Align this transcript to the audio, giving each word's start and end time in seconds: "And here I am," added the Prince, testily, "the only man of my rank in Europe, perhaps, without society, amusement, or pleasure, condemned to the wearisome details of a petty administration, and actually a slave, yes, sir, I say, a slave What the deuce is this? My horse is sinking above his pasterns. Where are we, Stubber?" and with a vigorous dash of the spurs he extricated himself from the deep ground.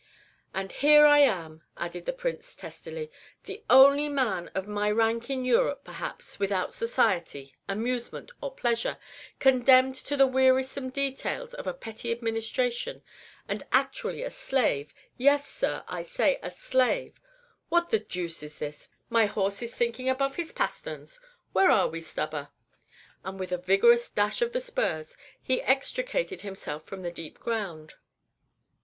"And 0.51 0.71
here 0.71 1.05
I 1.05 1.19
am," 1.19 1.61
added 1.77 2.07
the 2.07 2.11
Prince, 2.11 2.55
testily, 2.55 3.11
"the 3.43 3.63
only 3.69 4.09
man 4.09 4.47
of 4.55 4.67
my 4.67 4.89
rank 4.89 5.29
in 5.29 5.45
Europe, 5.45 5.83
perhaps, 5.83 6.39
without 6.39 6.73
society, 6.73 7.53
amusement, 7.67 8.31
or 8.41 8.51
pleasure, 8.51 8.97
condemned 9.37 9.93
to 9.93 10.17
the 10.17 10.25
wearisome 10.25 10.89
details 10.89 11.53
of 11.53 11.67
a 11.67 11.73
petty 11.75 12.11
administration, 12.11 13.03
and 13.47 13.61
actually 13.71 14.23
a 14.23 14.31
slave, 14.31 14.91
yes, 15.19 15.47
sir, 15.47 15.83
I 15.87 16.01
say, 16.01 16.39
a 16.41 16.49
slave 16.49 17.21
What 17.69 17.89
the 17.91 17.99
deuce 17.99 18.41
is 18.41 18.57
this? 18.57 18.89
My 19.07 19.27
horse 19.27 19.61
is 19.61 19.71
sinking 19.75 20.09
above 20.09 20.35
his 20.35 20.51
pasterns. 20.51 21.19
Where 21.53 21.69
are 21.69 21.87
we, 21.87 22.01
Stubber?" 22.01 22.49
and 23.23 23.39
with 23.39 23.51
a 23.51 23.57
vigorous 23.59 24.09
dash 24.09 24.41
of 24.41 24.51
the 24.51 24.59
spurs 24.61 25.15
he 25.39 25.61
extricated 25.61 26.41
himself 26.41 26.85
from 26.85 27.03
the 27.03 27.11
deep 27.11 27.37
ground. 27.39 27.93